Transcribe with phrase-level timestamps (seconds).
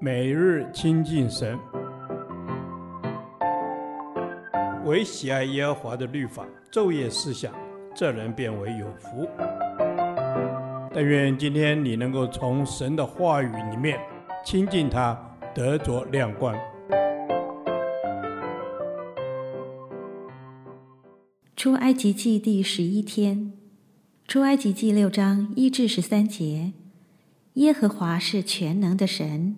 [0.00, 1.58] 每日亲近神，
[4.84, 7.52] 唯喜爱耶和华的律法，昼夜思想，
[7.94, 9.28] 这人便为有福。
[10.92, 13.98] 但愿今天你能够从神的话语里面
[14.44, 15.18] 亲近他，
[15.54, 16.54] 得着亮光。
[21.56, 23.54] 出埃及记第十一天，
[24.28, 26.72] 出埃及记六章一至十三节，
[27.54, 29.54] 耶和华是全能的神。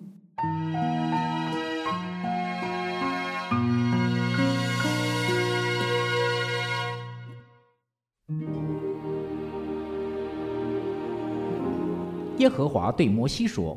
[12.37, 13.75] 耶和华对摩西说：“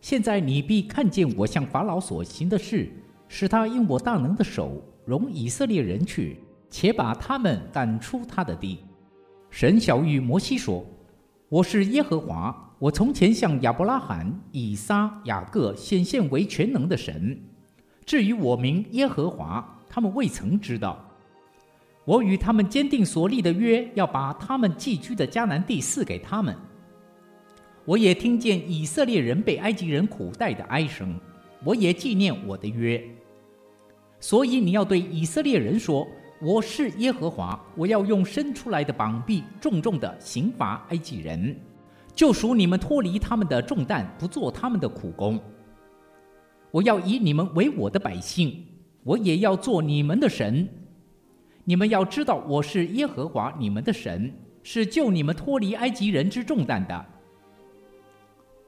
[0.00, 2.88] 现在你必看见我向法老所行的事，
[3.26, 6.38] 使他因我大能的手容以色列人去，
[6.70, 8.78] 且把他们赶出他的地。”
[9.50, 10.86] 神晓諭摩西说
[11.54, 17.40] ：“我是耶和华，我从前向亚伯拉罕、以撒、雅各显现为全能的神。
[18.04, 20.98] 至于我名耶和华，他们未曾知道。
[22.04, 26.56] 我与他们坚定所立的约，要把他们寄居的迦南地赐给他们。”
[27.86, 31.14] 我也听见以色列人被埃及人苦待的哀声，
[31.62, 33.00] 我也纪念我的约。
[34.18, 36.04] 所以你要对以色列人说
[36.44, 41.56] ：“我是耶和华，我要用伸出来的膀臂重重的刑罚埃及人，
[42.14, 45.40] 救赎你们脱离他们的重担，不做他们的苦工。
[46.70, 48.62] 我要以你们为我的百姓，
[49.04, 50.68] 我也要做你们的神。
[51.64, 54.30] 你们要知道我是耶和华你们的神，
[54.62, 57.06] 是救你们脱离埃及人之重担的。”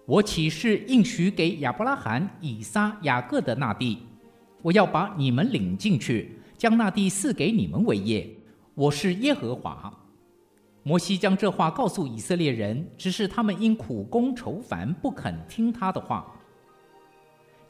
[0.06, 3.98] 我岂是应许给亚伯拉罕、以撒、雅各的那地，
[4.62, 8.28] 我要把你们领进去，将那地赐给你们为业。
[8.74, 9.96] 我是耶和华。
[10.82, 16.26] 摩西将这话告诉以色列人，只是他们因苦工愁烦，不肯听他的话。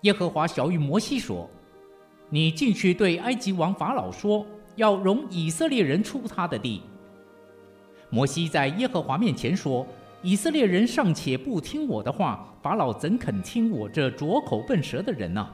[0.01, 1.47] 耶和华晓諭摩西说
[2.31, 6.81] ：“你进去对埃及王法老说，要容以色列人出他的地。”
[8.09, 9.87] 摩西在耶和华面前说。
[10.23, 15.47] 以色列人尚且不听我的话，法老怎肯听我这拙口笨舌的人呢？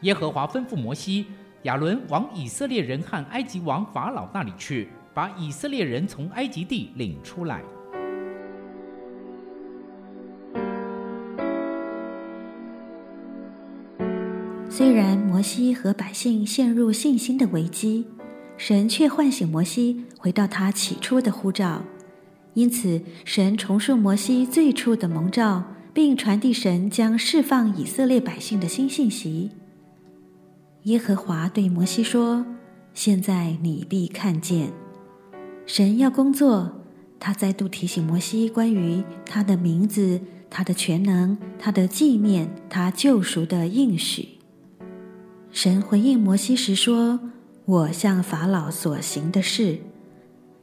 [0.00, 1.26] 耶和华吩咐摩西、
[1.64, 7.62] 亚伦往以色列人和埃及王法老那里去，把以色列人从埃及地领出来。
[14.68, 18.08] 虽然摩西和百姓陷入信心的危机，
[18.58, 21.82] 神却唤醒摩西，回到他起初的呼召。
[22.52, 25.64] 因此，神重述摩西最初的蒙召，
[25.94, 29.52] 并传递神将释放以色列百姓的新信息。
[30.84, 32.44] 耶和华对摩西说
[32.92, 34.70] ：“现在你必看见，
[35.64, 36.82] 神要工作。
[37.18, 44.28] 他再度提醒摩西关于他的名字、他的全能、他的纪念、他救赎的应许。
[45.50, 47.18] 神回应摩西时说
[47.64, 49.78] ：‘我向法老所行的事，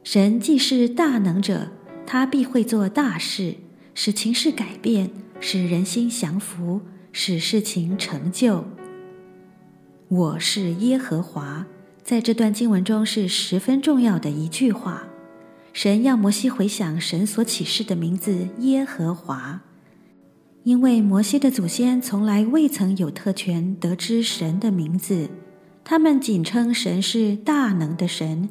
[0.04, 1.72] 神既是大能者。’
[2.06, 3.56] 他必会做大事，
[3.92, 8.64] 使情势改变，使人心降服，使事情成就。
[10.12, 11.64] 我是耶和华，
[12.04, 15.04] 在这段经文中是十分重要的一句话。
[15.72, 19.62] 神要摩西回想神所启示的名字耶和华，
[20.64, 25.30] 因为摩西的祖先从来未曾有特权得知神的名字，
[25.82, 28.50] 他们仅称神是大能的神。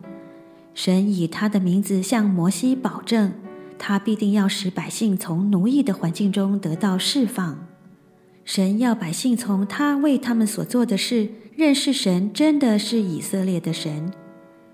[0.74, 3.34] 神以他的名字向摩西保证，
[3.78, 7.68] 他必定要使百姓从奴役的环境中得到释放。
[8.44, 14.12] 神要百姓从他为他们所做的事认识神真的是以色列的神。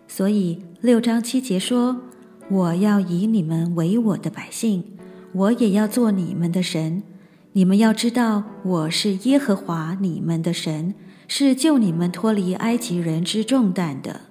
[0.07, 2.01] 所以六章七节说
[2.50, 4.83] ：“我要以你们为我的百姓，
[5.33, 7.03] 我也要做你们的神。
[7.51, 10.94] 你们要知道我是耶和华你们的神，
[11.27, 14.22] 是救你们脱离埃及人之重担的。”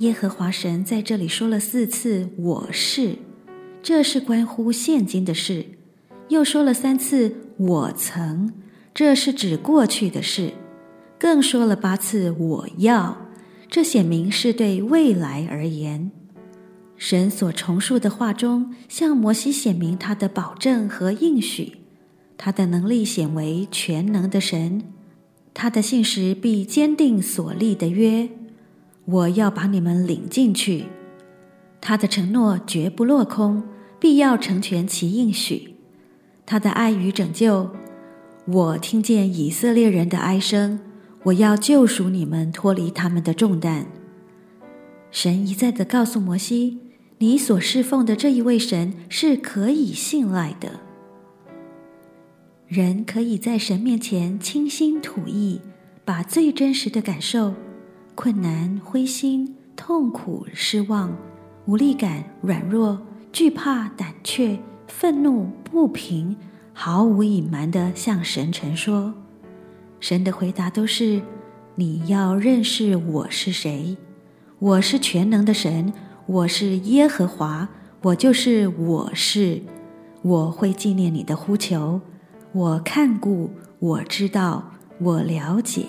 [0.00, 3.16] 耶和华神在这里说了四次“我是”，
[3.82, 5.75] 这是关乎现今的事；
[6.28, 8.52] 又说了三次“我曾”，
[8.92, 10.50] 这是指过去的事；
[11.18, 13.16] 更说了八次“我要”，
[13.70, 16.10] 这显明是对未来而言。
[16.96, 21.74] 神所重述的话中，向摩西显明他的保证和应许，
[22.36, 24.82] 他的能力显为全能的神，
[25.54, 28.28] 他的信实必坚定所立的约。
[29.04, 30.86] 我要把你们领进去，
[31.80, 33.62] 他的承诺绝不落空，
[34.00, 35.75] 必要成全其应许。
[36.46, 37.68] 他的爱与拯救，
[38.46, 40.78] 我听见以色列人的哀声，
[41.24, 43.86] 我要救赎你们，脱离他们的重担。
[45.10, 46.78] 神一再的告诉摩西
[47.18, 50.80] ：“你所侍奉的这一位神是可以信赖的。”
[52.68, 55.60] 人可以在神面前倾心吐意，
[56.04, 57.54] 把最真实的感受、
[58.14, 61.16] 困难、灰心、痛苦、失望、
[61.66, 63.00] 无力感、软弱、
[63.32, 64.58] 惧怕、胆怯、
[64.98, 66.38] 愤怒、不平，
[66.72, 69.12] 毫无隐瞒地向神陈说。
[70.00, 71.20] 神的回答都是：
[71.74, 73.98] 你要认识我是谁，
[74.58, 75.92] 我是全能的神，
[76.24, 77.68] 我是耶和华，
[78.00, 79.60] 我就是我是，
[80.22, 82.00] 我会纪念你的呼求。
[82.52, 85.84] 我看顾，我知道，我了解。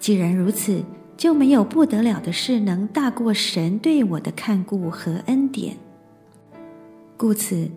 [0.00, 0.82] 既然如此，
[1.16, 5.76] 就没有不得了的事能大过神对我的看顾和恩典。
[7.16, 7.70] 故此，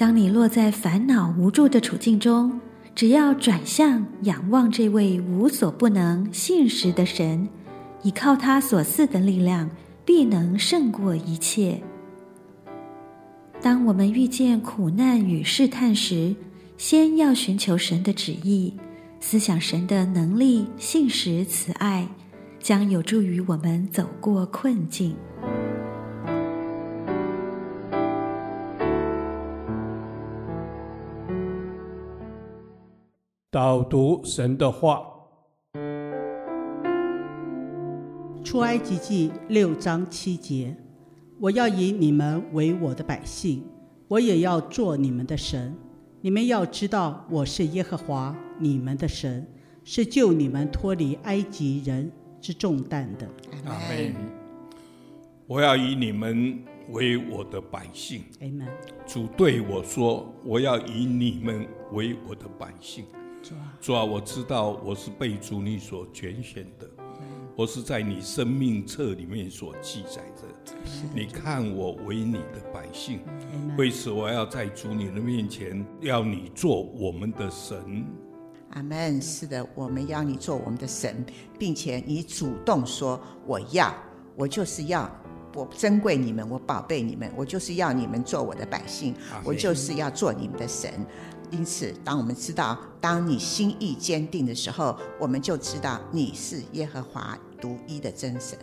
[0.00, 2.58] 当你落在烦恼无助的处境中，
[2.94, 7.46] 只要转向仰望这位无所不能、信实的神，
[8.02, 9.68] 依靠他所赐的力量，
[10.02, 11.82] 必能胜过一切。
[13.60, 16.34] 当我们遇见苦难与试探时，
[16.78, 18.72] 先要寻求神的旨意，
[19.20, 22.08] 思想神的能力、信实、慈爱，
[22.58, 25.14] 将有助于我们走过困境。
[33.52, 35.04] 导读神的话，
[38.44, 40.76] 出埃及记六章七节：
[41.40, 43.64] 我要以你们为我的百姓，
[44.06, 45.74] 我也要做你们的神。
[46.20, 49.44] 你们要知道，我是耶和华你们的神，
[49.82, 52.08] 是救你们脱离埃及人
[52.40, 53.28] 之重担的。
[53.64, 54.14] 阿门。
[55.48, 56.56] 我要以你们
[56.90, 58.22] 为我的百姓。
[58.40, 58.68] 阿门。
[59.08, 63.04] 主对我说：“我要以你们为我的百姓。”
[63.42, 66.88] 主啊，主啊，我知道我是被主你所拣选的，
[67.56, 70.74] 我是在你生命册里面所记载的。
[71.14, 73.20] 你看我为你的百姓，
[73.78, 78.04] 为此我要在主你的面前，要你做我们的神。
[78.70, 79.20] 阿门。
[79.20, 81.24] 是的，我们要你做我们的神，
[81.58, 83.92] 并且你主动说我要，
[84.36, 85.10] 我就是要，
[85.54, 90.92] 我珍贵你们，我宝贝你们，我就是要你们做我的百姓，我就是要做你们的神。
[91.50, 98.58] 因此，当我们知道，当你心意坚定的时候，我们就知道你是耶和华独一的真神。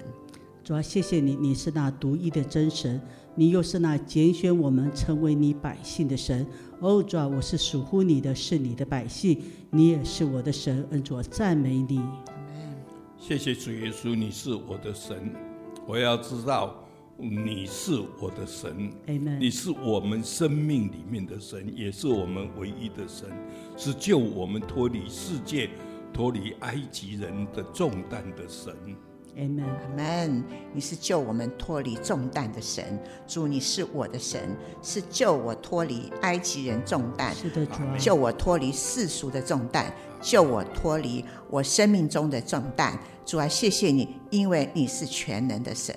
[0.64, 3.02] 主啊，谢谢你，你是那独一的真神，
[3.36, 6.46] 你又是那拣选我们成为你百姓的神。
[6.80, 10.86] 哦，主啊，我是属乎你的，是你的百姓，你也是我的神。
[10.92, 12.02] 恩主，赞美你。
[13.18, 15.34] 谢谢主耶稣，你是我的神。
[15.88, 16.76] 我要知道
[17.18, 18.92] 你是我的神。
[19.08, 19.40] Amen。
[19.40, 23.28] 你是我们生命里面的神，也是我们唯一的神，
[23.76, 25.70] 是救我们脱离世界、
[26.14, 28.74] 脱离埃及人的重担的神。
[29.36, 30.44] Amen，Amen。
[30.74, 39.92] 你是救我们脱离重担的神，主，你是我的神，是救我脱离埃及人重担，是的，主啊，救我脱离世俗的重担，
[40.22, 42.98] 救我脱离我生命中的重担。
[43.26, 45.96] 主啊，谢谢你，因为你是全能的神。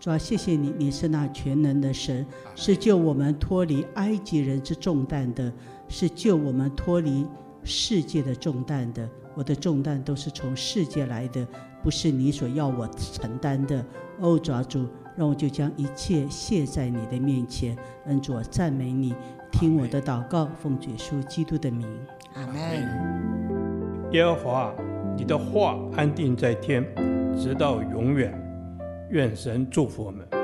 [0.00, 5.52] 主啊，谢谢你，你是那全能的神，是救我们脱离埃及人之重担的，
[5.88, 7.26] 是救我们脱离
[7.64, 9.06] 世界的重担的。
[9.34, 11.46] 我的重担都是从世界来的。
[11.82, 13.84] 不是你所要我承担的，
[14.20, 14.86] 哦，主啊，主，
[15.16, 17.76] 让我就将一切卸在你的面前，
[18.06, 19.14] 恩主，赞美你，
[19.52, 21.86] 听我的祷告，奉主耶稣基督的名，
[22.34, 24.10] 阿门。
[24.12, 24.74] 耶和华，
[25.16, 26.82] 你的话安定在天，
[27.36, 28.49] 直到永远。
[29.10, 30.39] 愿神祝福我们。